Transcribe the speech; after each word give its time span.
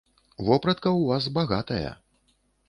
Вопратка 0.47 0.89
ў 0.91 1.11
вас 1.11 1.27
багатая. 1.37 1.91